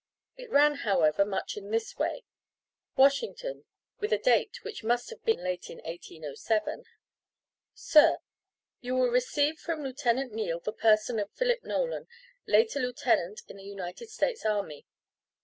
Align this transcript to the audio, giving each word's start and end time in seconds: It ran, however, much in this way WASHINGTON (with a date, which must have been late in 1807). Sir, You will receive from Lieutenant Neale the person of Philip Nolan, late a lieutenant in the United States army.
It 0.35 0.49
ran, 0.49 0.77
however, 0.77 1.23
much 1.23 1.55
in 1.57 1.69
this 1.69 1.95
way 1.95 2.23
WASHINGTON 2.95 3.65
(with 3.99 4.11
a 4.11 4.17
date, 4.17 4.63
which 4.63 4.83
must 4.83 5.11
have 5.11 5.23
been 5.23 5.43
late 5.43 5.69
in 5.69 5.77
1807). 5.77 6.85
Sir, 7.75 8.17
You 8.79 8.95
will 8.95 9.09
receive 9.09 9.59
from 9.59 9.83
Lieutenant 9.83 10.33
Neale 10.33 10.59
the 10.59 10.73
person 10.73 11.19
of 11.19 11.29
Philip 11.33 11.59
Nolan, 11.63 12.07
late 12.47 12.75
a 12.75 12.79
lieutenant 12.79 13.41
in 13.47 13.57
the 13.57 13.63
United 13.63 14.09
States 14.09 14.43
army. 14.43 14.87